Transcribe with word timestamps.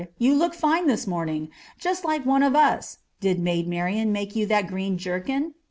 you 0.17 0.33
look 0.33 0.55
fine 0.55 0.87
this 0.87 1.05
morning; 1.05 1.47
just 1.77 2.03
like 2.03 2.25
one 2.25 2.41
of 2.41 2.55
us. 2.55 2.97
Did 3.19 3.37
Maid 3.37 3.67
Marian 3.67 4.11
make 4.11 4.35
you 4.35 4.47
that 4.47 4.65
green 4.65 4.97
jerkin?" 4.97 5.53